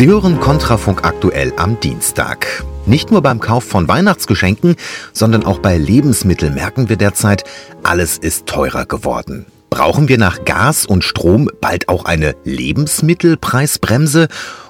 Sie 0.00 0.06
hören 0.06 0.40
Kontrafunk 0.40 1.04
aktuell 1.04 1.52
am 1.56 1.78
Dienstag. 1.78 2.64
Nicht 2.86 3.10
nur 3.10 3.20
beim 3.20 3.38
Kauf 3.38 3.64
von 3.64 3.86
Weihnachtsgeschenken, 3.86 4.76
sondern 5.12 5.44
auch 5.44 5.58
bei 5.58 5.76
Lebensmitteln 5.76 6.54
merken 6.54 6.88
wir 6.88 6.96
derzeit, 6.96 7.44
alles 7.82 8.16
ist 8.16 8.46
teurer 8.46 8.86
geworden. 8.86 9.44
Brauchen 9.68 10.08
wir 10.08 10.16
nach 10.16 10.46
Gas 10.46 10.86
und 10.86 11.04
Strom 11.04 11.50
bald 11.60 11.90
auch 11.90 12.06
eine 12.06 12.34
Lebensmittelpreisbremse? 12.44 14.28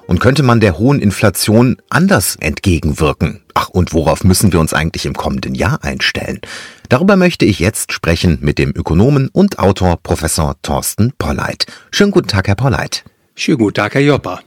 Und 0.09 0.19
könnte 0.19 0.43
man 0.43 0.59
der 0.59 0.81
hohen 0.81 1.01
Inflation 1.01 1.77
anders 1.91 2.35
entgegenwirken? 2.35 3.43
Ach, 3.55 3.69
und 3.69 3.93
worauf 3.93 4.25
müssen 4.25 4.53
wir 4.53 4.59
uns 4.59 4.75
eigentlich 4.75 5.07
im 5.07 5.15
kommenden 5.15 5.55
Jahr 5.55 5.85
einstellen? 5.85 6.41
Darüber 6.89 7.15
möchte 7.15 7.45
ich 7.45 7.61
jetzt 7.61 7.93
sprechen 7.93 8.39
mit 8.41 8.59
dem 8.59 8.73
Ökonomen 8.75 9.29
und 9.33 9.61
Autor 9.61 9.97
Professor 10.03 10.57
Thorsten 10.63 11.13
Polleit. 11.19 11.67
Schönen 11.93 12.11
guten 12.11 12.27
Tag, 12.27 12.49
Herr 12.49 12.57
Polleit. 12.57 13.05
Schönen 13.37 13.59
guten 13.59 13.75
Tag, 13.75 13.95
Herr 13.95 14.03
Joppa. 14.03 14.41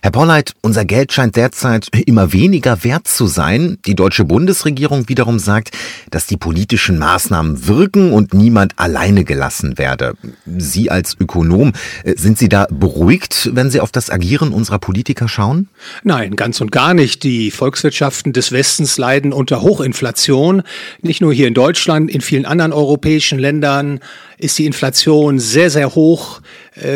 Herr 0.00 0.12
Polleit, 0.12 0.54
unser 0.62 0.84
Geld 0.84 1.12
scheint 1.12 1.34
derzeit 1.34 1.88
immer 2.06 2.32
weniger 2.32 2.84
wert 2.84 3.08
zu 3.08 3.26
sein. 3.26 3.78
Die 3.84 3.96
deutsche 3.96 4.24
Bundesregierung 4.24 5.08
wiederum 5.08 5.40
sagt, 5.40 5.70
dass 6.10 6.26
die 6.26 6.36
politischen 6.36 6.98
Maßnahmen 6.98 7.66
wirken 7.66 8.12
und 8.12 8.32
niemand 8.32 8.78
alleine 8.78 9.24
gelassen 9.24 9.76
werde. 9.76 10.14
Sie 10.46 10.90
als 10.90 11.16
Ökonom, 11.18 11.72
äh, 12.04 12.14
sind 12.16 12.38
Sie 12.38 12.48
da 12.48 12.68
beruhigt, 12.70 13.50
wenn 13.54 13.70
Sie 13.70 13.80
auf 13.80 13.90
das 13.90 14.08
Agieren 14.08 14.52
unserer 14.52 14.78
Politiker 14.78 15.26
schauen? 15.28 15.68
Nein, 16.04 16.36
ganz 16.36 16.60
und 16.60 16.70
gar 16.70 16.94
nicht. 16.94 17.24
Die 17.24 17.50
Volkswirtschaften 17.50 18.32
des 18.32 18.52
Westens 18.52 18.98
leiden 18.98 19.32
unter 19.32 19.62
Hochinflation. 19.62 20.62
Nicht 21.02 21.20
nur 21.20 21.32
hier 21.32 21.48
in 21.48 21.54
Deutschland, 21.54 22.10
in 22.10 22.20
vielen 22.20 22.46
anderen 22.46 22.72
europäischen 22.72 23.38
Ländern 23.38 23.98
ist 24.38 24.58
die 24.58 24.66
Inflation 24.66 25.40
sehr, 25.40 25.70
sehr 25.70 25.94
hoch 25.94 26.40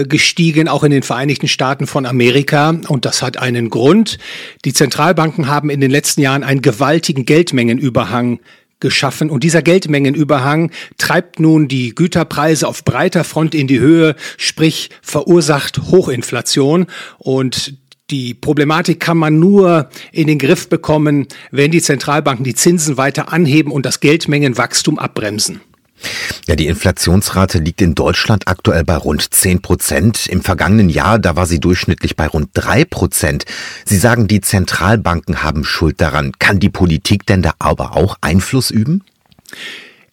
gestiegen, 0.08 0.68
auch 0.68 0.84
in 0.84 0.90
den 0.90 1.02
Vereinigten 1.02 1.48
Staaten 1.48 1.86
von 1.86 2.06
Amerika. 2.06 2.76
Und 2.88 3.04
das 3.04 3.22
hat 3.22 3.36
einen 3.36 3.70
Grund. 3.70 4.18
Die 4.64 4.72
Zentralbanken 4.72 5.48
haben 5.48 5.70
in 5.70 5.80
den 5.80 5.90
letzten 5.90 6.20
Jahren 6.20 6.44
einen 6.44 6.62
gewaltigen 6.62 7.24
Geldmengenüberhang 7.24 8.40
geschaffen. 8.82 9.30
Und 9.30 9.44
dieser 9.44 9.62
Geldmengenüberhang 9.62 10.70
treibt 10.98 11.40
nun 11.40 11.68
die 11.68 11.94
Güterpreise 11.94 12.68
auf 12.68 12.84
breiter 12.84 13.24
Front 13.24 13.54
in 13.54 13.66
die 13.66 13.80
Höhe, 13.80 14.14
sprich 14.36 14.90
verursacht 15.00 15.78
Hochinflation. 15.78 16.86
Und 17.16 17.78
die 18.10 18.34
Problematik 18.34 19.00
kann 19.00 19.16
man 19.16 19.38
nur 19.38 19.88
in 20.10 20.26
den 20.26 20.38
Griff 20.38 20.68
bekommen, 20.68 21.28
wenn 21.50 21.70
die 21.70 21.80
Zentralbanken 21.80 22.44
die 22.44 22.54
Zinsen 22.54 22.98
weiter 22.98 23.32
anheben 23.32 23.72
und 23.72 23.86
das 23.86 24.00
Geldmengenwachstum 24.00 24.98
abbremsen. 24.98 25.62
Ja, 26.46 26.56
die 26.56 26.66
Inflationsrate 26.66 27.58
liegt 27.58 27.80
in 27.80 27.94
Deutschland 27.94 28.48
aktuell 28.48 28.84
bei 28.84 28.96
rund 28.96 29.32
10 29.32 29.62
Prozent. 29.62 30.26
Im 30.26 30.42
vergangenen 30.42 30.88
Jahr, 30.88 31.18
da 31.18 31.36
war 31.36 31.46
sie 31.46 31.60
durchschnittlich 31.60 32.16
bei 32.16 32.26
rund 32.26 32.50
3 32.54 32.84
Prozent. 32.84 33.44
Sie 33.84 33.96
sagen, 33.96 34.26
die 34.26 34.40
Zentralbanken 34.40 35.42
haben 35.42 35.64
Schuld 35.64 36.00
daran. 36.00 36.32
Kann 36.38 36.58
die 36.58 36.70
Politik 36.70 37.26
denn 37.26 37.42
da 37.42 37.54
aber 37.58 37.96
auch 37.96 38.16
Einfluss 38.20 38.70
üben? 38.70 39.04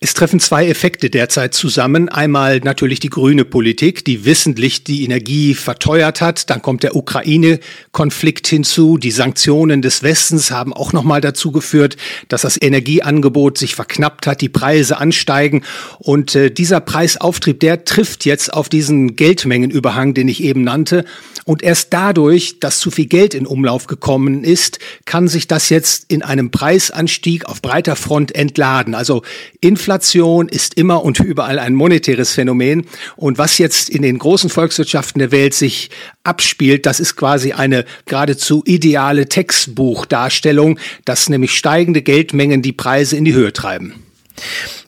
Es 0.01 0.13
treffen 0.13 0.39
zwei 0.39 0.69
Effekte 0.69 1.09
derzeit 1.09 1.53
zusammen. 1.53 2.07
Einmal 2.07 2.59
natürlich 2.59 3.01
die 3.01 3.09
grüne 3.09 3.43
Politik, 3.43 4.05
die 4.05 4.23
wissentlich 4.23 4.85
die 4.85 5.03
Energie 5.03 5.53
verteuert 5.53 6.21
hat. 6.21 6.49
Dann 6.49 6.61
kommt 6.61 6.83
der 6.83 6.95
Ukraine-Konflikt 6.95 8.47
hinzu. 8.47 8.97
Die 8.97 9.11
Sanktionen 9.11 9.81
des 9.81 10.01
Westens 10.01 10.51
haben 10.51 10.71
auch 10.71 10.93
nochmal 10.93 11.19
dazu 11.19 11.51
geführt, 11.51 11.97
dass 12.29 12.43
das 12.43 12.61
Energieangebot 12.61 13.57
sich 13.57 13.75
verknappt 13.75 14.25
hat, 14.25 14.39
die 14.39 14.47
Preise 14.47 14.99
ansteigen. 14.99 15.63
Und 15.97 16.33
äh, 16.33 16.49
dieser 16.49 16.79
Preisauftrieb, 16.79 17.59
der 17.59 17.83
trifft 17.83 18.23
jetzt 18.23 18.53
auf 18.53 18.69
diesen 18.69 19.17
Geldmengenüberhang, 19.17 20.13
den 20.13 20.29
ich 20.29 20.41
eben 20.41 20.63
nannte. 20.63 21.03
Und 21.43 21.61
erst 21.61 21.91
dadurch, 21.91 22.61
dass 22.61 22.79
zu 22.79 22.89
viel 22.89 23.07
Geld 23.07 23.33
in 23.33 23.45
Umlauf 23.45 23.87
gekommen 23.87 24.45
ist, 24.45 24.79
kann 25.03 25.27
sich 25.27 25.47
das 25.47 25.67
jetzt 25.67 26.05
in 26.07 26.21
einem 26.21 26.51
Preisanstieg 26.51 27.47
auf 27.47 27.61
breiter 27.61 27.97
Front 27.97 28.33
entladen. 28.33 28.95
Also 28.95 29.23
Inflation 29.59 29.88
Inflation 29.89 30.49
ist 30.49 30.75
immer 30.75 31.03
und 31.03 31.19
überall 31.19 31.57
ein 31.57 31.73
monetäres 31.73 32.33
Phänomen. 32.33 32.85
Und 33.15 33.39
was 33.39 33.57
jetzt 33.57 33.89
in 33.89 34.03
den 34.03 34.19
großen 34.19 34.51
Volkswirtschaften 34.51 35.17
der 35.17 35.31
Welt 35.31 35.55
sich 35.55 35.89
abspielt, 36.23 36.85
das 36.85 36.99
ist 36.99 37.15
quasi 37.15 37.53
eine 37.53 37.85
geradezu 38.05 38.61
ideale 38.67 39.27
Textbuchdarstellung, 39.27 40.77
dass 41.05 41.27
nämlich 41.27 41.57
steigende 41.57 42.03
Geldmengen 42.03 42.61
die 42.61 42.71
Preise 42.71 43.17
in 43.17 43.25
die 43.25 43.33
Höhe 43.33 43.51
treiben. 43.51 43.95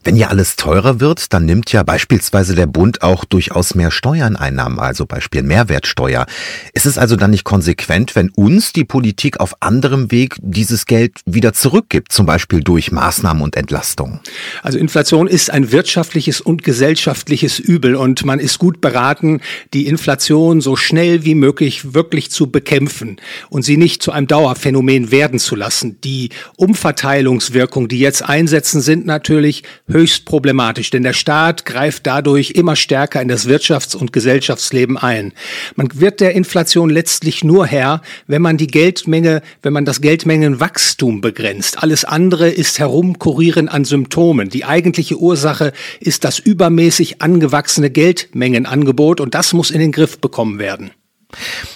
Wenn 0.03 0.16
ja 0.16 0.29
alles 0.29 0.56
teurer 0.56 1.00
wird, 1.00 1.31
dann 1.31 1.45
nimmt 1.45 1.72
ja 1.72 1.84
beispielsweise 1.84 2.56
der 2.56 2.66
Bund 2.66 3.03
auch 3.03 3.23
durchaus 3.23 3.75
mehr 3.75 3.91
Steuerneinnahmen, 3.91 4.79
also 4.79 5.06
Beispiel 5.06 5.44
Mehrwertsteuer. 5.44 6.25
Ist 6.73 6.88
es 6.88 6.97
also 6.97 7.16
dann 7.16 7.29
nicht 7.29 7.44
konsequent, 7.44 8.16
wenn 8.16 8.29
uns 8.29 8.73
die 8.73 8.84
Politik 8.84 9.39
auf 9.39 9.56
anderem 9.59 10.12
Weg 10.12 10.38
dieses 10.41 10.88
Geld 10.88 11.19
wieder 11.25 11.53
zurückgibt, 11.53 12.12
zum 12.12 12.25
Beispiel 12.25 12.62
durch 12.62 12.91
Maßnahmen 12.91 13.44
und 13.44 13.56
Entlastungen? 13.56 14.22
Also 14.63 14.79
Inflation 14.79 15.28
ist 15.28 15.51
ein 15.51 15.72
wirtschaftliches 15.72 16.41
und 16.41 16.63
gesellschaftliches 16.63 17.59
Übel 17.59 17.95
und 17.95 18.25
man 18.25 18.39
ist 18.39 18.57
gut 18.57 18.81
beraten, 18.81 19.39
die 19.75 19.85
Inflation 19.85 20.62
so 20.62 20.75
schnell 20.75 21.25
wie 21.25 21.35
möglich 21.35 21.94
wirklich 21.94 22.31
zu 22.31 22.50
bekämpfen 22.50 23.18
und 23.50 23.62
sie 23.62 23.78
nicht 23.78 24.01
zu 24.01 24.12
einem 24.12 24.25
Dauerphänomen 24.25 25.12
werden 25.12 25.38
zu 25.38 25.56
lassen. 25.56 26.01
Die 26.03 26.29
Umverteilungswirkung, 26.57 27.88
die 27.88 28.00
jetzt 28.00 28.28
einsetzen, 28.28 28.81
sind 28.81 29.06
natürlich 29.06 29.62
höchst 29.91 30.25
problematisch, 30.25 30.90
denn 30.90 31.03
der 31.03 31.13
Staat 31.13 31.66
greift 31.66 32.07
dadurch 32.07 32.52
immer 32.52 32.75
stärker 32.75 33.22
in 33.22 33.28
das 33.28 33.47
Wirtschafts- 33.47 33.96
und 33.96 34.13
Gesellschaftsleben 34.13 34.97
ein. 34.97 35.34
Man 35.75 35.90
wird 35.94 36.19
der 36.19 36.34
Inflation 36.34 36.90
letztlich 36.90 37.44
nur 37.44 37.66
Herr, 37.66 38.01
wenn 38.28 38.41
man 38.41 38.57
die 38.57 38.68
Geldmenge, 38.68 39.41
wenn 39.62 39.74
man 39.74 39.85
das 39.85 40.01
Geldmengenwachstum 40.01 41.22
begrenzt. 41.22 41.81
Alles 41.81 42.06
andere 42.06 42.50
ist 42.50 42.80
Herumkurieren 42.80 43.69
an 43.69 43.85
Symptomen. 43.85 44.50
Die 44.50 44.66
eigentliche 44.66 45.18
Ursache 45.18 45.74
ist 46.00 46.24
das 46.24 46.40
übermäßig 46.40 47.22
angewachsene 47.22 47.90
Geldmengenangebot 47.90 49.19
und 49.19 49.35
das 49.35 49.53
muss 49.53 49.72
in 49.72 49.80
den 49.80 49.91
Griff 49.91 50.19
bekommen 50.19 50.59
werden. 50.59 50.91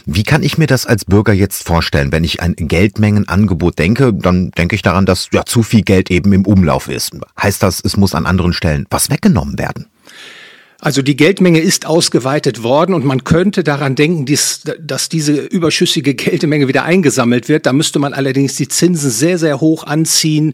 Wie 0.05 0.23
kann 0.23 0.43
ich 0.43 0.57
mir 0.57 0.67
das 0.67 0.85
als 0.85 1.05
Bürger 1.05 1.33
jetzt 1.33 1.65
vorstellen? 1.65 2.11
Wenn 2.11 2.23
ich 2.23 2.41
ein 2.41 2.55
Geldmengenangebot 2.55 3.79
denke, 3.79 4.13
dann 4.13 4.51
denke 4.51 4.75
ich 4.75 4.81
daran, 4.81 5.05
dass 5.05 5.29
ja 5.33 5.45
zu 5.45 5.63
viel 5.63 5.81
Geld 5.81 6.11
eben 6.11 6.33
im 6.33 6.45
Umlauf 6.45 6.87
ist. 6.87 7.11
Heißt 7.41 7.63
das, 7.63 7.81
es 7.83 7.97
muss 7.97 8.15
an 8.15 8.25
anderen 8.25 8.53
Stellen 8.53 8.85
was 8.89 9.09
weggenommen 9.09 9.57
werden? 9.57 9.87
Also 10.85 11.01
die 11.01 11.17
Geldmenge 11.17 11.61
ist 11.61 11.87
ausgeweitet 11.87 12.61
worden 12.61 12.93
und 12.93 13.03
man 13.03 13.23
könnte 13.23 13.63
daran 13.63 13.95
denken, 13.95 14.27
dass 14.27 15.09
diese 15.09 15.33
überschüssige 15.33 16.13
Geldmenge 16.13 16.67
wieder 16.67 16.83
eingesammelt 16.83 17.49
wird. 17.49 17.65
Da 17.65 17.73
müsste 17.73 17.97
man 17.97 18.13
allerdings 18.13 18.55
die 18.55 18.67
Zinsen 18.67 19.09
sehr, 19.09 19.39
sehr 19.39 19.61
hoch 19.61 19.85
anziehen. 19.85 20.53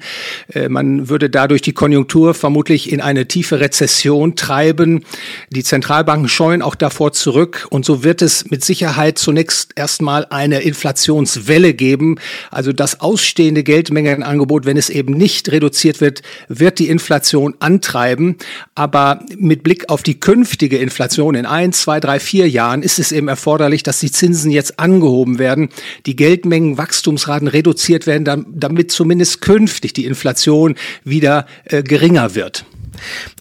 Äh, 0.54 0.70
man 0.70 1.10
würde 1.10 1.30
dadurch 1.30 1.62
die 1.62 1.74
Konjunktur 1.74 2.34
vermutlich 2.34 2.94
in 2.94 3.02
eine 3.02 3.28
tiefe 3.28 3.60
Rezession 3.60 4.38
treiben. 4.38 5.04
Die 5.50 5.66
Zentralbanken 5.66 6.30
scheuen 6.30 6.62
auch 6.62 6.76
davor 6.76 7.12
zurück 7.12 7.68
und 7.70 7.84
so 7.84 8.06
wird 8.06 8.22
es 8.22 8.50
mit 8.50 8.64
Sicherheit 8.64 9.18
zunächst 9.18 9.74
erstmal 9.76 10.28
eine 10.30 10.62
Inflationswelle 10.62 11.74
geben. 11.74 12.16
Also 12.52 12.72
das 12.72 13.02
ausstehende 13.02 13.64
Geldmengenangebot, 13.64 14.66
wenn 14.66 14.78
es 14.78 14.90
eben 14.90 15.12
nicht 15.12 15.52
reduziert 15.52 16.00
wird, 16.00 16.22
wird 16.48 16.80
die 16.80 16.88
Inflation 16.88 17.54
antreiben. 17.60 18.38
Aber 18.76 19.26
mit 19.38 19.64
Blick 19.64 19.90
auf 19.90 20.04
die 20.04 20.21
künftige 20.22 20.78
Inflation 20.78 21.36
in 21.36 21.46
ein, 21.46 21.74
zwei, 21.74 22.00
drei, 22.00 22.20
vier 22.20 22.50
Jahren 22.50 22.84
ist 22.84 23.00
es 23.00 23.12
eben 23.12 23.28
erforderlich, 23.28 23.84
dass 23.84 24.00
die 24.00 24.12
Zinsen 24.12 24.52
jetzt 24.52 24.80
angehoben 24.80 25.40
werden, 25.40 25.70
die 26.06 26.16
Geldmengenwachstumsraten 26.16 27.48
reduziert 27.48 28.08
werden, 28.08 28.46
damit 28.54 28.92
zumindest 28.92 29.42
künftig 29.42 29.94
die 29.94 30.06
Inflation 30.06 30.76
wieder 31.04 31.46
äh, 31.66 31.84
geringer 31.84 32.36
wird. 32.36 32.66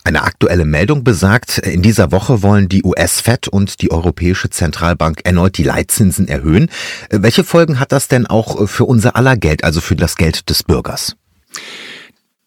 Eine 0.05 0.23
aktuelle 0.23 0.65
Meldung 0.65 1.05
besagt, 1.05 1.59
in 1.59 1.83
dieser 1.83 2.13
Woche 2.13 2.43
wollen 2.43 2.69
die 2.69 2.83
US-Fed 2.83 3.49
und 3.49 3.83
die 3.83 3.91
Europäische 3.91 4.51
Zentralbank 4.51 5.21
erneut 5.25 5.59
die 5.59 5.65
Leitzinsen 5.65 6.29
erhöhen. 6.29 6.71
Welche 7.11 7.45
Folgen 7.45 7.79
hat 7.79 7.93
das 7.93 8.09
denn 8.09 8.27
auch 8.27 8.69
für 8.69 8.85
unser 8.85 9.17
aller 9.17 9.37
Geld, 9.37 9.65
also 9.65 9.81
für 9.81 9.97
das 9.97 10.17
Geld 10.17 10.49
des 10.49 10.63
Bürgers? 10.63 11.17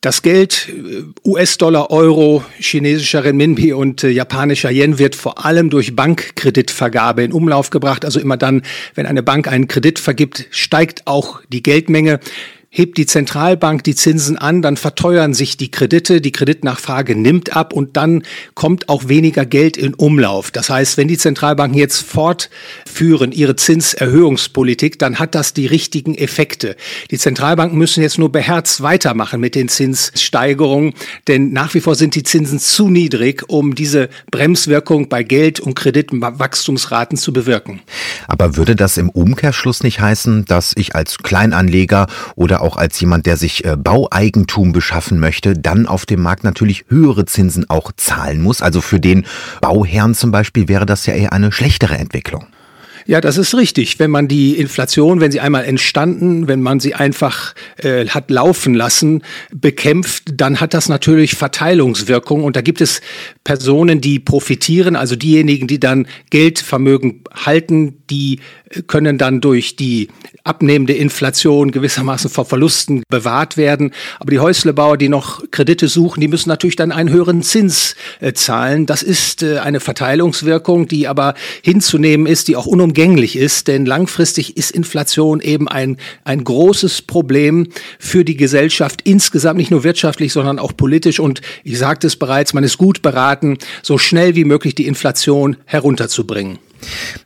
Das 0.03 0.21
Geld 0.21 0.67
äh, 0.67 1.03
US-Dollar, 1.23 1.89
Euro, 1.89 2.43
chinesischer 2.59 3.23
Renminbi 3.23 3.71
und 3.71 4.03
äh, 4.03 4.09
japanischer 4.09 4.69
Yen 4.69 4.99
wird 4.99 5.15
vor 5.15 5.45
allem 5.45 5.69
durch 5.69 5.95
Bankkreditvergabe 5.95 7.23
in 7.23 7.31
Umlauf 7.31 7.69
gebracht. 7.69 8.03
Also 8.03 8.19
immer 8.19 8.35
dann, 8.35 8.63
wenn 8.95 9.05
eine 9.05 9.23
Bank 9.23 9.47
einen 9.47 9.69
Kredit 9.69 9.99
vergibt, 9.99 10.47
steigt 10.51 11.07
auch 11.07 11.39
die 11.47 11.63
Geldmenge. 11.63 12.19
Hebt 12.75 12.97
die 12.97 13.05
Zentralbank 13.05 13.83
die 13.83 13.93
Zinsen 13.93 14.35
an, 14.35 14.63
dann 14.63 14.77
verteuern 14.77 15.35
sich 15.35 15.57
die 15.57 15.69
Kredite, 15.69 16.21
die 16.21 16.31
Kreditnachfrage 16.31 17.15
nimmt 17.15 17.55
ab 17.55 17.71
und 17.71 17.95
dann 17.95 18.23
kommt 18.55 18.89
auch 18.89 19.07
weniger 19.07 19.45
Geld 19.45 19.77
in 19.77 19.93
Umlauf. 19.93 20.49
Das 20.49 20.71
heißt, 20.71 20.97
wenn 20.97 21.07
die 21.07 21.19
Zentralbanken 21.19 21.77
jetzt 21.77 22.01
fortführen 22.01 23.31
ihre 23.31 23.55
Zinserhöhungspolitik, 23.55 24.97
dann 24.97 25.19
hat 25.19 25.35
das 25.35 25.53
die 25.53 25.67
richtigen 25.67 26.15
Effekte. 26.15 26.75
Die 27.11 27.19
Zentralbanken 27.19 27.77
müssen 27.77 28.01
jetzt 28.01 28.17
nur 28.17 28.31
beherzt 28.31 28.81
weitermachen 28.81 29.39
mit 29.39 29.53
den 29.53 29.69
Zinssteigerungen, 29.69 30.95
denn 31.27 31.53
nach 31.53 31.75
wie 31.75 31.79
vor 31.79 31.93
sind 31.93 32.15
die 32.15 32.23
Zinsen 32.23 32.57
zu 32.57 32.89
niedrig, 32.89 33.43
um 33.49 33.75
diese 33.75 34.09
Bremswirkung 34.31 35.09
bei 35.09 35.21
Geld- 35.21 35.59
und 35.59 35.75
Kreditwachstumsraten 35.75 37.19
zu 37.19 37.33
bewirken. 37.33 37.81
Aber 38.27 38.55
würde 38.55 38.75
das 38.75 38.97
im 38.97 39.09
Umkehrschluss 39.09 39.83
nicht 39.83 39.99
heißen, 39.99 40.45
dass 40.45 40.73
ich 40.75 40.95
als 40.95 41.17
Kleinanleger 41.19 42.07
oder 42.35 42.61
auch 42.61 42.77
als 42.77 42.99
jemand, 42.99 43.25
der 43.25 43.37
sich 43.37 43.65
äh, 43.65 43.75
Baueigentum 43.75 44.71
beschaffen 44.71 45.19
möchte, 45.19 45.53
dann 45.53 45.87
auf 45.87 46.05
dem 46.05 46.21
Markt 46.21 46.43
natürlich 46.43 46.85
höhere 46.89 47.25
Zinsen 47.25 47.69
auch 47.69 47.91
zahlen 47.95 48.41
muss. 48.41 48.61
Also 48.61 48.81
für 48.81 48.99
den 48.99 49.25
Bauherrn 49.61 50.15
zum 50.15 50.31
Beispiel 50.31 50.67
wäre 50.67 50.85
das 50.85 51.05
ja 51.05 51.13
eher 51.13 51.33
eine 51.33 51.51
schlechtere 51.51 51.97
Entwicklung. 51.97 52.47
Ja, 53.05 53.21
das 53.21 53.37
ist 53.37 53.55
richtig. 53.55 53.99
Wenn 53.99 54.11
man 54.11 54.27
die 54.27 54.57
Inflation, 54.57 55.19
wenn 55.19 55.31
sie 55.31 55.39
einmal 55.39 55.65
entstanden, 55.65 56.47
wenn 56.47 56.61
man 56.61 56.79
sie 56.79 56.93
einfach 56.93 57.53
äh, 57.77 58.07
hat 58.07 58.31
laufen 58.31 58.73
lassen, 58.73 59.23
bekämpft, 59.53 60.23
dann 60.35 60.59
hat 60.59 60.73
das 60.73 60.89
natürlich 60.89 61.35
Verteilungswirkung. 61.35 62.43
Und 62.43 62.55
da 62.55 62.61
gibt 62.61 62.81
es 62.81 63.01
Personen, 63.43 63.99
die 64.01 64.19
profitieren, 64.19 64.95
also 64.95 65.15
diejenigen, 65.15 65.67
die 65.67 65.79
dann 65.79 66.07
Geldvermögen 66.29 67.21
halten, 67.33 67.97
die 68.09 68.39
können 68.87 69.17
dann 69.17 69.41
durch 69.41 69.75
die 69.75 70.07
abnehmende 70.43 70.93
Inflation 70.93 71.71
gewissermaßen 71.71 72.29
vor 72.29 72.45
Verlusten 72.45 73.03
bewahrt 73.09 73.55
werden. 73.55 73.91
Aber 74.19 74.31
die 74.31 74.39
Häuslebauer, 74.39 74.97
die 74.97 75.09
noch 75.09 75.43
Kredite 75.51 75.87
suchen, 75.87 76.21
die 76.21 76.27
müssen 76.27 76.49
natürlich 76.49 76.75
dann 76.75 76.91
einen 76.91 77.09
höheren 77.09 77.43
Zins 77.43 77.95
äh, 78.19 78.33
zahlen. 78.33 78.85
Das 78.85 79.03
ist 79.03 79.43
äh, 79.43 79.59
eine 79.59 79.79
Verteilungswirkung, 79.79 80.87
die 80.87 81.07
aber 81.07 81.35
hinzunehmen 81.61 82.27
ist, 82.27 82.47
die 82.47 82.55
auch 82.55 82.65
unumgänglich 82.93 83.35
ist. 83.35 83.67
Denn 83.67 83.85
langfristig 83.85 84.55
ist 84.57 84.71
Inflation 84.71 85.39
eben 85.39 85.67
ein, 85.67 85.97
ein 86.23 86.43
großes 86.43 87.01
Problem 87.01 87.67
für 87.99 88.23
die 88.23 88.37
Gesellschaft 88.37 89.01
insgesamt, 89.03 89.57
nicht 89.57 89.71
nur 89.71 89.83
wirtschaftlich, 89.83 90.31
sondern 90.31 90.59
auch 90.59 90.75
politisch. 90.75 91.19
Und 91.19 91.41
ich 91.63 91.77
sagte 91.79 92.07
es 92.07 92.15
bereits, 92.15 92.53
man 92.53 92.63
ist 92.63 92.77
gut 92.77 93.01
beraten, 93.01 93.57
so 93.81 93.97
schnell 93.97 94.35
wie 94.35 94.45
möglich 94.45 94.75
die 94.75 94.87
Inflation 94.87 95.57
herunterzubringen. 95.65 96.59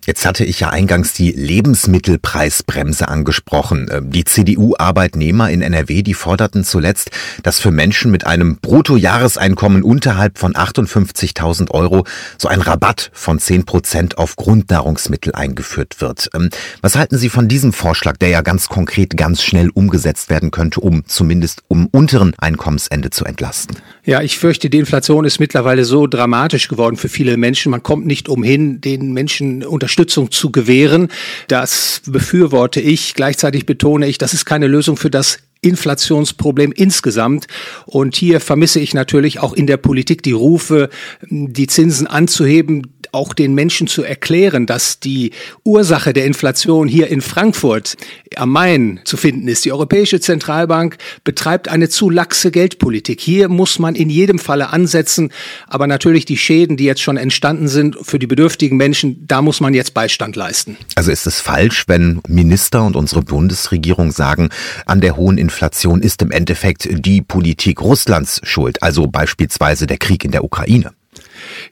Jetzt 0.05 0.25
hatte 0.25 0.45
ich 0.45 0.59
ja 0.59 0.69
eingangs 0.69 1.13
die 1.13 1.31
Lebensmittelpreisbremse 1.31 3.07
angesprochen. 3.07 3.89
Ähm, 3.91 4.11
die 4.11 4.23
CDU-Arbeitnehmer 4.23 5.49
in 5.49 5.61
NRW, 5.61 6.01
die 6.03 6.13
forderten 6.13 6.63
zuletzt, 6.63 7.11
dass 7.43 7.59
für 7.59 7.71
Menschen 7.71 8.11
mit 8.11 8.25
einem 8.25 8.57
Bruttojahreseinkommen 8.57 9.83
unterhalb 9.83 10.37
von 10.37 10.53
58.000 10.53 11.71
Euro 11.71 12.05
so 12.37 12.47
ein 12.47 12.61
Rabatt 12.61 13.09
von 13.13 13.39
10 13.39 13.65
Prozent 13.65 14.17
auf 14.17 14.35
Grundnahrungsmittel 14.35 15.33
eingeführt 15.33 15.99
wird. 15.99 16.29
Ähm, 16.33 16.49
was 16.81 16.95
halten 16.95 17.17
Sie 17.17 17.29
von 17.29 17.47
diesem 17.47 17.73
Vorschlag, 17.73 18.17
der 18.17 18.29
ja 18.29 18.41
ganz 18.41 18.69
konkret 18.69 19.17
ganz 19.17 19.43
schnell 19.43 19.69
umgesetzt 19.69 20.29
werden 20.29 20.51
könnte, 20.51 20.79
um 20.79 21.05
zumindest 21.05 21.63
um 21.67 21.87
unteren 21.87 22.33
Einkommensende 22.37 23.09
zu 23.09 23.25
entlasten? 23.25 23.77
Ja, 24.07 24.21
ich 24.21 24.37
fürchte, 24.37 24.69
die 24.69 24.77
Inflation 24.77 25.25
ist 25.25 25.37
mittlerweile 25.37 25.83
so 25.83 26.07
dramatisch 26.07 26.69
geworden 26.69 26.95
für 26.95 27.09
viele 27.09 27.35
Menschen. 27.35 27.71
Man 27.71 27.83
kommt 27.83 28.05
nicht 28.05 28.29
umhin, 28.29 28.79
den 28.79 29.11
Menschen 29.11 29.65
Unterstützung 29.65 30.31
zu 30.31 30.49
gewähren. 30.49 31.09
Das 31.49 32.01
befürworte 32.05 32.79
ich. 32.79 33.15
Gleichzeitig 33.15 33.65
betone 33.65 34.07
ich, 34.07 34.17
das 34.17 34.33
ist 34.33 34.45
keine 34.45 34.67
Lösung 34.67 34.95
für 34.95 35.09
das 35.09 35.39
Inflationsproblem 35.61 36.71
insgesamt. 36.71 37.47
Und 37.85 38.15
hier 38.15 38.39
vermisse 38.39 38.79
ich 38.79 38.93
natürlich 38.93 39.39
auch 39.39 39.53
in 39.53 39.67
der 39.67 39.77
Politik 39.77 40.23
die 40.23 40.31
Rufe, 40.31 40.89
die 41.29 41.67
Zinsen 41.67 42.07
anzuheben, 42.07 42.83
auch 43.11 43.33
den 43.33 43.53
Menschen 43.53 43.87
zu 43.87 44.03
erklären, 44.03 44.65
dass 44.65 44.99
die 44.99 45.31
Ursache 45.63 46.13
der 46.13 46.25
Inflation 46.25 46.87
hier 46.87 47.07
in 47.07 47.21
Frankfurt 47.21 47.95
am 48.35 48.51
Main 48.51 48.99
zu 49.05 49.17
finden 49.17 49.47
ist. 49.47 49.65
Die 49.65 49.71
Europäische 49.71 50.19
Zentralbank 50.19 50.97
betreibt 51.23 51.67
eine 51.69 51.89
zu 51.89 52.09
laxe 52.09 52.51
Geldpolitik. 52.51 53.19
Hier 53.19 53.49
muss 53.49 53.79
man 53.79 53.95
in 53.95 54.09
jedem 54.09 54.39
Falle 54.39 54.69
ansetzen, 54.69 55.31
aber 55.67 55.87
natürlich 55.87 56.25
die 56.25 56.37
Schäden, 56.37 56.77
die 56.77 56.83
jetzt 56.83 57.01
schon 57.01 57.17
entstanden 57.17 57.67
sind 57.67 57.97
für 58.01 58.19
die 58.19 58.27
bedürftigen 58.27 58.77
Menschen, 58.77 59.25
da 59.25 59.41
muss 59.41 59.61
man 59.61 59.73
jetzt 59.73 59.93
Beistand 59.93 60.35
leisten. 60.35 60.77
Also 60.95 61.11
ist 61.11 61.27
es 61.27 61.39
falsch, 61.39 61.85
wenn 61.87 62.21
Minister 62.27 62.85
und 62.85 62.95
unsere 62.95 63.21
Bundesregierung 63.21 64.11
sagen, 64.11 64.49
an 64.85 65.01
der 65.01 65.15
hohen 65.17 65.37
Inflation 65.47 66.01
ist 66.01 66.21
im 66.21 66.31
Endeffekt 66.31 66.89
die 66.91 67.21
Politik 67.21 67.81
Russlands 67.81 68.41
schuld, 68.43 68.83
also 68.83 69.07
beispielsweise 69.07 69.87
der 69.87 69.97
Krieg 69.97 70.25
in 70.25 70.31
der 70.31 70.43
Ukraine? 70.43 70.91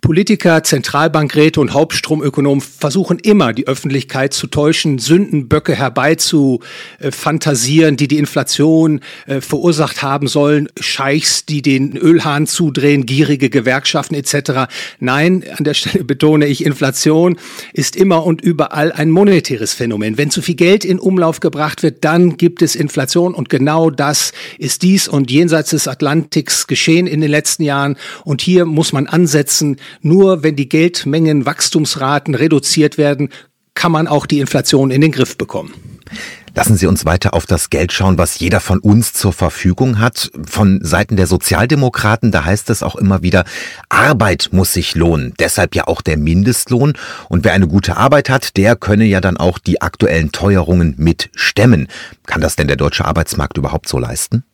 Politiker, 0.01 0.63
Zentralbankräte 0.63 1.61
und 1.61 1.73
Hauptstromökonomen 1.73 2.61
versuchen 2.61 3.19
immer, 3.19 3.53
die 3.53 3.67
Öffentlichkeit 3.67 4.33
zu 4.33 4.47
täuschen, 4.47 4.97
Sündenböcke 4.99 5.75
herbeizufantasieren, 5.75 7.97
die 7.97 8.07
die 8.07 8.17
Inflation 8.17 9.01
äh, 9.25 9.41
verursacht 9.41 10.01
haben 10.01 10.27
sollen, 10.27 10.69
Scheichs, 10.79 11.45
die 11.45 11.61
den 11.61 11.97
Ölhahn 11.97 12.47
zudrehen, 12.47 13.05
gierige 13.05 13.49
Gewerkschaften 13.49 14.15
etc. 14.15 14.71
Nein, 14.99 15.43
an 15.57 15.63
der 15.63 15.73
Stelle 15.73 16.03
betone 16.05 16.47
ich, 16.47 16.65
Inflation 16.65 17.37
ist 17.73 17.95
immer 17.95 18.25
und 18.25 18.41
überall 18.41 18.91
ein 18.91 19.09
monetäres 19.09 19.73
Phänomen. 19.73 20.17
Wenn 20.17 20.31
zu 20.31 20.41
viel 20.41 20.55
Geld 20.55 20.85
in 20.85 20.99
Umlauf 20.99 21.39
gebracht 21.39 21.83
wird, 21.83 22.03
dann 22.03 22.37
gibt 22.37 22.61
es 22.61 22.75
Inflation 22.75 23.33
und 23.33 23.49
genau 23.49 23.89
das 23.89 24.33
ist 24.57 24.83
dies 24.83 25.07
und 25.07 25.31
jenseits 25.31 25.71
des 25.71 25.87
Atlantiks 25.87 26.67
geschehen 26.67 27.07
in 27.07 27.21
den 27.21 27.31
letzten 27.31 27.63
Jahren 27.63 27.97
und 28.23 28.41
hier 28.41 28.65
muss 28.65 28.93
man 28.93 29.07
ansetzen, 29.07 29.74
nur 30.01 30.43
wenn 30.43 30.55
die 30.55 30.69
Geldmengen 30.69 31.45
Wachstumsraten 31.45 32.35
reduziert 32.35 32.97
werden, 32.97 33.29
kann 33.73 33.91
man 33.91 34.07
auch 34.07 34.25
die 34.25 34.39
Inflation 34.39 34.89
in 34.89 35.01
den 35.01 35.11
Griff 35.11 35.37
bekommen. 35.37 35.73
Lassen 36.55 36.77
Sie 36.77 36.87
uns 36.87 37.03
weiter 37.03 37.33
auf 37.33 37.45
das 37.45 37.69
Geld 37.69 37.91
schauen, 37.91 38.17
was 38.17 38.39
jeder 38.39 38.61
von 38.61 38.79
uns 38.79 39.11
zur 39.11 39.33
Verfügung 39.33 39.99
hat. 39.99 40.31
Von 40.47 40.79
Seiten 40.81 41.17
der 41.17 41.27
Sozialdemokraten, 41.27 42.31
da 42.31 42.45
heißt 42.45 42.69
es 42.69 42.81
auch 42.81 42.95
immer 42.95 43.21
wieder, 43.21 43.43
Arbeit 43.89 44.49
muss 44.53 44.71
sich 44.71 44.95
lohnen. 44.95 45.33
Deshalb 45.37 45.75
ja 45.75 45.87
auch 45.87 46.01
der 46.01 46.15
Mindestlohn. 46.15 46.93
Und 47.27 47.43
wer 47.43 47.51
eine 47.51 47.67
gute 47.67 47.97
Arbeit 47.97 48.29
hat, 48.29 48.55
der 48.55 48.77
könne 48.77 49.03
ja 49.03 49.19
dann 49.19 49.35
auch 49.35 49.59
die 49.59 49.81
aktuellen 49.81 50.31
Teuerungen 50.31 50.95
mit 50.97 51.29
stemmen. 51.35 51.89
Kann 52.25 52.39
das 52.39 52.55
denn 52.55 52.67
der 52.67 52.77
deutsche 52.77 53.03
Arbeitsmarkt 53.03 53.57
überhaupt 53.57 53.89
so 53.89 53.99
leisten? 53.99 54.45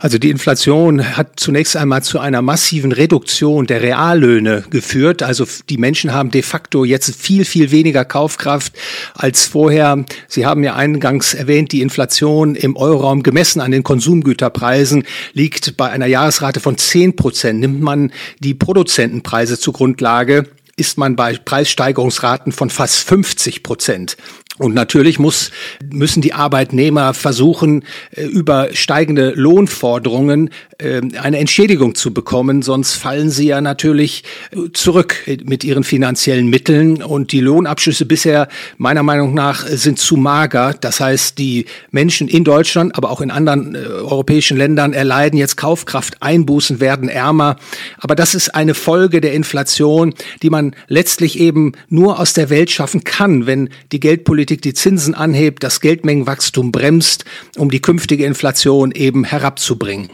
Also 0.00 0.18
die 0.18 0.30
Inflation 0.30 1.16
hat 1.16 1.40
zunächst 1.40 1.76
einmal 1.76 2.02
zu 2.02 2.18
einer 2.18 2.42
massiven 2.42 2.92
Reduktion 2.92 3.66
der 3.66 3.82
Reallöhne 3.82 4.64
geführt. 4.70 5.22
Also 5.22 5.46
die 5.68 5.78
Menschen 5.78 6.12
haben 6.12 6.30
de 6.30 6.42
facto 6.42 6.84
jetzt 6.84 7.14
viel, 7.16 7.44
viel 7.44 7.70
weniger 7.70 8.04
Kaufkraft 8.04 8.72
als 9.14 9.46
vorher. 9.46 10.04
Sie 10.28 10.46
haben 10.46 10.62
ja 10.62 10.74
eingangs 10.76 11.34
erwähnt, 11.34 11.72
die 11.72 11.82
Inflation 11.82 12.54
im 12.54 12.76
Euroraum 12.76 13.22
gemessen 13.22 13.60
an 13.60 13.72
den 13.72 13.82
Konsumgüterpreisen 13.82 15.04
liegt 15.32 15.76
bei 15.76 15.90
einer 15.90 16.06
Jahresrate 16.06 16.60
von 16.60 16.78
10 16.78 17.16
Prozent. 17.16 17.60
Nimmt 17.60 17.80
man 17.80 18.12
die 18.38 18.54
Produzentenpreise 18.54 19.58
zur 19.58 19.72
Grundlage, 19.72 20.46
ist 20.76 20.96
man 20.96 21.16
bei 21.16 21.36
Preissteigerungsraten 21.36 22.52
von 22.52 22.70
fast 22.70 22.98
50 23.00 23.62
Prozent. 23.62 24.16
Und 24.58 24.74
natürlich 24.74 25.18
muss, 25.18 25.50
müssen 25.90 26.20
die 26.20 26.32
Arbeitnehmer 26.32 27.14
versuchen, 27.14 27.84
äh, 28.10 28.24
über 28.24 28.68
steigende 28.72 29.32
Lohnforderungen 29.34 30.50
ähm, 30.80 31.12
eine 31.20 31.38
Entschädigung 31.38 31.94
zu 31.94 32.12
bekommen, 32.12 32.62
sonst 32.62 32.94
fallen 32.94 33.30
sie 33.30 33.48
ja 33.48 33.60
natürlich 33.60 34.24
äh, 34.50 34.70
zurück 34.72 35.16
mit 35.44 35.64
ihren 35.64 35.84
finanziellen 35.84 36.48
Mitteln. 36.48 37.02
Und 37.02 37.32
die 37.32 37.40
Lohnabschlüsse 37.40 38.06
bisher 38.06 38.48
meiner 38.76 39.02
Meinung 39.02 39.34
nach 39.34 39.66
sind 39.66 39.98
zu 39.98 40.16
mager. 40.16 40.74
Das 40.80 41.00
heißt, 41.00 41.38
die 41.38 41.66
Menschen 41.90 42.28
in 42.28 42.44
Deutschland, 42.44 42.96
aber 42.96 43.10
auch 43.10 43.20
in 43.20 43.30
anderen 43.30 43.74
äh, 43.74 43.78
europäischen 43.78 44.56
Ländern 44.56 44.92
erleiden 44.92 45.38
jetzt 45.38 45.56
Kaufkrafteinbußen, 45.56 46.80
werden 46.80 47.08
ärmer. 47.08 47.56
Aber 47.98 48.14
das 48.14 48.34
ist 48.34 48.54
eine 48.54 48.74
Folge 48.74 49.20
der 49.20 49.32
Inflation, 49.34 50.14
die 50.42 50.50
man 50.50 50.74
letztlich 50.88 51.38
eben 51.38 51.72
nur 51.88 52.18
aus 52.18 52.32
der 52.32 52.50
Welt 52.50 52.70
schaffen 52.70 53.04
kann, 53.04 53.46
wenn 53.46 53.68
die 53.92 54.00
Geldpolitik 54.00 54.47
Politik 54.48 54.62
die 54.62 54.72
Zinsen 54.72 55.14
anhebt, 55.14 55.62
das 55.62 55.82
Geldmengenwachstum 55.82 56.72
bremst, 56.72 57.26
um 57.58 57.70
die 57.70 57.82
künftige 57.82 58.24
Inflation 58.24 58.92
eben 58.92 59.24
herabzubringen. 59.24 60.08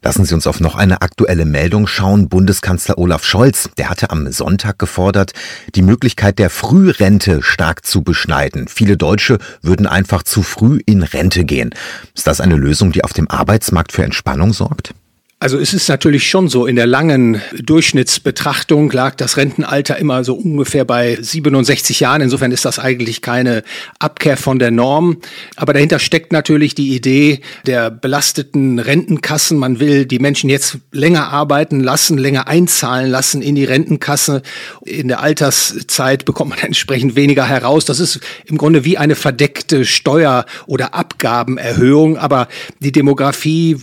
Lassen 0.00 0.24
Sie 0.24 0.32
uns 0.32 0.46
auf 0.46 0.60
noch 0.60 0.76
eine 0.76 1.02
aktuelle 1.02 1.44
Meldung 1.44 1.88
schauen. 1.88 2.28
Bundeskanzler 2.28 2.98
Olaf 2.98 3.24
Scholz, 3.24 3.68
der 3.76 3.90
hatte 3.90 4.10
am 4.10 4.30
Sonntag 4.30 4.78
gefordert, 4.78 5.32
die 5.74 5.82
Möglichkeit 5.82 6.38
der 6.38 6.50
Frührente 6.50 7.42
stark 7.42 7.84
zu 7.84 8.02
beschneiden. 8.02 8.68
Viele 8.68 8.96
Deutsche 8.96 9.38
würden 9.60 9.88
einfach 9.88 10.22
zu 10.22 10.44
früh 10.44 10.78
in 10.86 11.02
Rente 11.02 11.44
gehen. 11.44 11.74
Ist 12.14 12.28
das 12.28 12.40
eine 12.40 12.54
Lösung, 12.54 12.92
die 12.92 13.02
auf 13.02 13.12
dem 13.12 13.28
Arbeitsmarkt 13.28 13.90
für 13.90 14.04
Entspannung 14.04 14.52
sorgt? 14.52 14.94
Also 15.40 15.56
es 15.56 15.72
ist 15.72 15.88
natürlich 15.88 16.28
schon 16.28 16.48
so, 16.48 16.66
in 16.66 16.74
der 16.74 16.88
langen 16.88 17.40
Durchschnittsbetrachtung 17.62 18.90
lag 18.90 19.14
das 19.14 19.36
Rentenalter 19.36 19.96
immer 19.96 20.24
so 20.24 20.34
ungefähr 20.34 20.84
bei 20.84 21.16
67 21.20 22.00
Jahren. 22.00 22.22
Insofern 22.22 22.50
ist 22.50 22.64
das 22.64 22.80
eigentlich 22.80 23.22
keine 23.22 23.62
Abkehr 24.00 24.36
von 24.36 24.58
der 24.58 24.72
Norm. 24.72 25.18
Aber 25.54 25.72
dahinter 25.72 26.00
steckt 26.00 26.32
natürlich 26.32 26.74
die 26.74 26.92
Idee 26.92 27.40
der 27.66 27.88
belasteten 27.88 28.80
Rentenkassen. 28.80 29.58
Man 29.58 29.78
will 29.78 30.06
die 30.06 30.18
Menschen 30.18 30.50
jetzt 30.50 30.78
länger 30.90 31.28
arbeiten 31.28 31.78
lassen, 31.78 32.18
länger 32.18 32.48
einzahlen 32.48 33.08
lassen 33.08 33.40
in 33.40 33.54
die 33.54 33.64
Rentenkasse. 33.64 34.42
In 34.84 35.06
der 35.06 35.20
Alterszeit 35.20 36.24
bekommt 36.24 36.50
man 36.50 36.58
entsprechend 36.62 37.14
weniger 37.14 37.46
heraus. 37.46 37.84
Das 37.84 38.00
ist 38.00 38.18
im 38.46 38.58
Grunde 38.58 38.84
wie 38.84 38.98
eine 38.98 39.14
verdeckte 39.14 39.84
Steuer- 39.84 40.46
oder 40.66 40.94
Abgabenerhöhung. 40.94 42.18
Aber 42.18 42.48
die 42.80 42.90
Demografie 42.90 43.76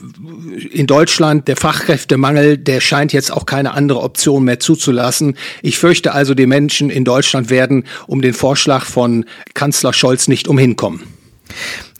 in 0.69 0.85
Deutschland 0.85 1.44
der 1.47 1.55
Fachkräftemangel, 1.55 2.57
der 2.57 2.81
scheint 2.81 3.13
jetzt 3.13 3.31
auch 3.31 3.45
keine 3.45 3.73
andere 3.73 4.01
Option 4.01 4.43
mehr 4.43 4.59
zuzulassen. 4.59 5.35
Ich 5.61 5.77
fürchte 5.77 6.13
also, 6.13 6.33
die 6.33 6.45
Menschen 6.45 6.89
in 6.89 7.05
Deutschland 7.05 7.49
werden 7.49 7.85
um 8.07 8.21
den 8.21 8.33
Vorschlag 8.33 8.85
von 8.85 9.25
Kanzler 9.53 9.93
Scholz 9.93 10.27
nicht 10.27 10.47
umhinkommen. 10.47 11.03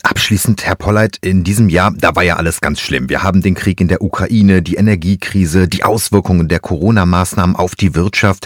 Abschließend, 0.04 0.64
Herr 0.64 0.76
Polleit, 0.76 1.18
in 1.22 1.44
diesem 1.44 1.68
Jahr, 1.68 1.92
da 1.98 2.16
war 2.16 2.22
ja 2.22 2.36
alles 2.36 2.62
ganz 2.62 2.80
schlimm. 2.80 3.10
Wir 3.10 3.24
haben 3.24 3.42
den 3.42 3.56
Krieg 3.56 3.82
in 3.82 3.88
der 3.88 4.04
Ukraine, 4.04 4.62
die 4.62 4.76
Energiekrise, 4.76 5.68
die 5.68 5.84
Auswirkungen 5.84 6.48
der 6.48 6.60
Corona-Maßnahmen 6.60 7.56
auf 7.56 7.76
die 7.76 7.96
Wirtschaft. 7.96 8.46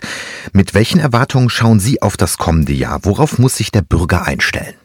Mit 0.53 0.73
welchen 0.73 1.01
Erwartungen 1.01 1.49
schauen 1.49 1.81
Sie 1.81 2.01
auf 2.01 2.15
das 2.15 2.37
kommende 2.37 2.71
Jahr? 2.71 2.99
Worauf 3.03 3.39
muss 3.39 3.57
sich 3.57 3.71
der 3.71 3.81
Bürger 3.81 4.25
einstellen? 4.25 4.78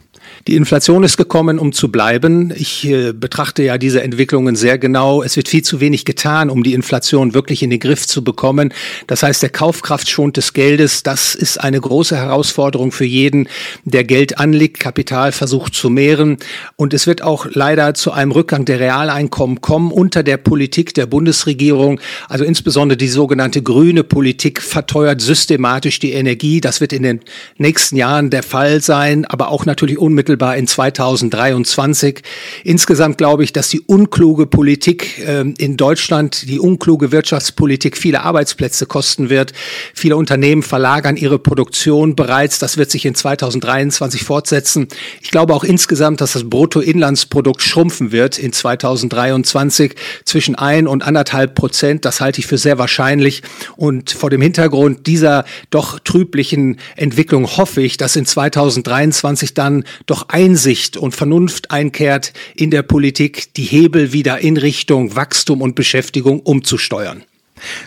Die 0.47 0.57
Inflation 0.57 1.05
ist 1.05 1.17
gekommen, 1.17 1.59
um 1.59 1.73
zu 1.73 1.91
bleiben. 1.91 2.53
Ich 2.55 2.87
äh, 2.87 3.15
betrachte 3.15 3.63
ja 3.63 3.79
diese 3.79 4.03
Entwicklungen 4.03 4.57
sehr 4.57 4.77
genau. 4.77 5.23
Es 5.23 5.39
wird 5.39 5.49
viel 5.49 5.63
zu 5.63 5.81
wenig 5.81 6.05
getan, 6.05 6.51
um 6.51 6.63
die 6.63 6.75
Inflation 6.75 7.33
wirklich 7.33 7.63
in 7.63 7.71
den 7.71 7.81
Griff 7.81 8.07
zu 8.07 8.23
bekommen. 8.23 8.75
Das 9.07 9.23
heißt, 9.23 9.43
der 9.43 9.49
Kaufkraftschwund 9.49 10.37
des 10.37 10.53
Geldes, 10.53 11.03
das 11.03 11.35
ist 11.35 11.59
eine 11.59 11.81
große 11.81 12.15
Herausforderung 12.15 12.93
für 12.93 13.07
jeden, 13.07 13.49
der 13.85 14.05
Geld 14.05 14.39
anlegt, 14.39 14.81
Kapital 14.81 15.33
versucht 15.33 15.75
zu 15.75 15.89
mehren. 15.89 16.37
Und 16.77 16.93
es 16.93 17.07
wird 17.07 17.23
auch 17.23 17.47
leider 17.51 17.95
zu 17.95 18.13
einem 18.13 18.31
Rückgang 18.31 18.67
der 18.67 18.81
Realeinkommen 18.81 19.63
kommen 19.63 19.93
unter 19.93 20.23
der 20.23 20.37
Politik 20.37 20.93
der 20.93 21.07
Bundesregierung. 21.07 22.01
Also 22.29 22.45
insbesondere 22.45 22.99
die 22.99 23.09
sogenannte 23.09 23.63
grüne 23.63 24.05
Politik 24.05 24.61
verteuert 24.61 25.23
systematisch 25.23 26.01
die 26.01 26.13
Energie. 26.13 26.61
Das 26.61 26.83
wird 26.83 26.93
in 26.93 27.03
den 27.03 27.21
nächsten 27.57 27.97
Jahren 27.97 28.29
der 28.29 28.43
Fall 28.43 28.83
sein, 28.83 29.25
aber 29.25 29.49
auch 29.49 29.65
natürlich 29.65 29.97
unmittelbar 29.97 30.34
unmittelbar 30.35 30.57
in 30.57 30.67
2023. 30.67 32.23
Insgesamt 32.65 33.19
glaube 33.19 33.45
ich, 33.45 33.53
dass 33.53 33.69
die 33.69 33.81
unkluge 33.81 34.47
Politik 34.47 35.19
äh, 35.19 35.45
in 35.59 35.77
Deutschland, 35.77 36.49
die 36.49 36.59
unkluge 36.59 37.13
Wirtschaftspolitik 37.13 37.97
viele 37.97 38.23
Arbeitsplätze 38.23 38.87
kosten 38.87 39.31
wird. 39.31 39.53
Viele 39.95 40.17
Unternehmen 40.17 40.63
verlagern 40.63 41.17
ihre 41.17 41.39
Produktion 41.39 42.17
bereits. 42.17 42.59
Das 42.59 42.77
wird 42.77 42.91
sich 42.91 43.07
in 43.07 43.15
2023 43.15 44.25
fortsetzen. 44.25 44.89
Ich 45.21 45.31
glaube 45.31 45.55
auch 45.55 45.65
insgesamt, 45.65 46.21
dass 46.21 46.33
das 46.33 46.49
Bruttoinlandsprodukt 46.49 47.63
schrumpfen 47.63 48.13
wird 48.13 48.39
in 48.39 48.53
2023 48.53 49.95
zwischen 50.25 50.55
ein 50.57 50.89
und 50.89 51.03
anderthalb 51.03 51.55
Prozent. 51.55 52.05
Das 52.05 52.21
halte 52.21 52.41
ich 52.41 52.47
für 52.47 52.59
sehr 52.59 52.79
wahrscheinlich. 52.79 53.43
Und 53.77 54.11
vor 54.11 54.31
dem 54.31 54.41
Hintergrund 54.41 55.07
dieser 55.07 55.45
doch 55.71 55.99
trüblichen 56.01 56.79
Entwicklung 56.97 57.47
hoffe 57.47 57.83
ich, 57.83 57.97
dass 57.97 58.17
in 58.17 58.27
2023 58.27 59.55
dann 59.55 59.85
doch 60.07 60.24
Einsicht 60.29 60.97
und 60.97 61.15
Vernunft 61.15 61.71
einkehrt 61.71 62.33
in 62.55 62.71
der 62.71 62.83
Politik, 62.83 63.55
die 63.55 63.65
Hebel 63.65 64.13
wieder 64.13 64.39
in 64.39 64.57
Richtung 64.57 65.17
Wachstum 65.17 65.63
und 65.63 65.75
Beschäftigung 65.75 66.41
umzusteuern. 66.41 67.25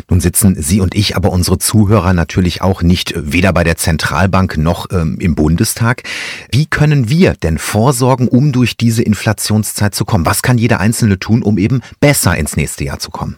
Nun 0.09 0.19
sitzen 0.19 0.55
Sie 0.61 0.81
und 0.81 0.95
ich, 0.95 1.15
aber 1.15 1.31
unsere 1.31 1.59
Zuhörer 1.59 2.13
natürlich 2.13 2.61
auch 2.61 2.81
nicht 2.81 3.13
weder 3.15 3.53
bei 3.53 3.63
der 3.63 3.77
Zentralbank 3.77 4.57
noch 4.57 4.87
ähm, 4.91 5.17
im 5.19 5.35
Bundestag. 5.35 6.03
Wie 6.51 6.65
können 6.65 7.09
wir 7.09 7.33
denn 7.33 7.57
vorsorgen, 7.57 8.27
um 8.27 8.51
durch 8.51 8.77
diese 8.77 9.03
Inflationszeit 9.03 9.93
zu 9.93 10.05
kommen? 10.05 10.25
Was 10.25 10.41
kann 10.41 10.57
jeder 10.57 10.79
Einzelne 10.79 11.19
tun, 11.19 11.43
um 11.43 11.57
eben 11.57 11.81
besser 11.99 12.35
ins 12.37 12.55
nächste 12.55 12.83
Jahr 12.85 12.99
zu 12.99 13.11
kommen? 13.11 13.37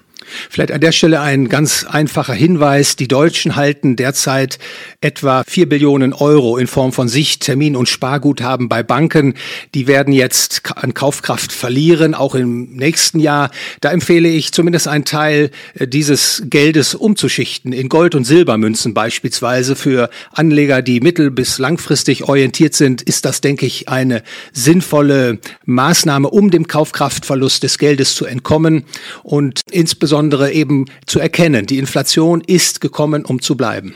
Vielleicht 0.49 0.71
an 0.71 0.81
der 0.81 0.91
Stelle 0.91 1.21
ein 1.21 1.49
ganz 1.49 1.85
einfacher 1.89 2.33
Hinweis. 2.33 2.95
Die 2.95 3.07
Deutschen 3.07 3.55
halten 3.55 3.95
derzeit 3.95 4.59
etwa 5.01 5.43
vier 5.47 5.67
Billionen 5.67 6.13
Euro 6.13 6.57
in 6.57 6.67
Form 6.67 6.91
von 6.91 7.07
Sicht, 7.07 7.41
Termin 7.41 7.75
und 7.75 7.89
Sparguthaben 7.89 8.69
bei 8.69 8.83
Banken. 8.83 9.33
Die 9.73 9.87
werden 9.87 10.13
jetzt 10.13 10.61
an 10.75 10.93
Kaufkraft 10.93 11.51
verlieren, 11.51 12.13
auch 12.13 12.35
im 12.35 12.75
nächsten 12.75 13.19
Jahr. 13.19 13.49
Da 13.81 13.91
empfehle 13.91 14.29
ich 14.29 14.51
zumindest 14.51 14.87
einen 14.87 15.05
Teil 15.05 15.49
äh, 15.73 15.87
dieses 15.87 16.43
Geldes 16.45 16.95
umzuschichten 16.95 17.73
in 17.73 17.89
Gold- 17.89 18.15
und 18.15 18.25
Silbermünzen 18.25 18.93
beispielsweise. 18.93 19.75
Für 19.75 20.09
Anleger, 20.31 20.81
die 20.81 20.99
mittel- 20.99 21.31
bis 21.31 21.57
langfristig 21.57 22.23
orientiert 22.23 22.75
sind, 22.75 23.01
ist 23.01 23.25
das, 23.25 23.41
denke 23.41 23.65
ich, 23.65 23.89
eine 23.89 24.21
sinnvolle 24.53 25.39
Maßnahme, 25.65 26.29
um 26.29 26.51
dem 26.51 26.67
Kaufkraftverlust 26.67 27.63
des 27.63 27.77
Geldes 27.77 28.15
zu 28.15 28.25
entkommen 28.25 28.83
und 29.23 29.61
insbesondere 29.71 30.18
insbesondere 30.19 30.51
eben 30.51 30.85
zu 31.05 31.19
erkennen. 31.19 31.65
Die 31.65 31.77
Inflation 31.77 32.41
ist 32.41 32.81
gekommen, 32.81 33.23
um 33.23 33.41
zu 33.41 33.55
bleiben. 33.55 33.93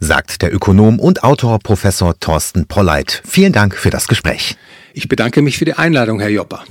Sagt 0.00 0.42
der 0.42 0.52
Ökonom 0.52 0.98
und 0.98 1.22
Autor 1.22 1.58
Professor 1.60 2.18
Thorsten 2.18 2.66
Polleit. 2.66 3.22
Vielen 3.24 3.52
Dank 3.52 3.76
für 3.76 3.90
das 3.90 4.08
Gespräch. 4.08 4.56
Ich 4.92 5.08
bedanke 5.08 5.42
mich 5.42 5.58
für 5.58 5.64
die 5.64 5.74
Einladung, 5.74 6.20
Herr 6.20 6.30
Jopper. 6.30 6.64